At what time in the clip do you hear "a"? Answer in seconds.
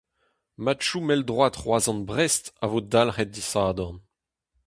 2.63-2.65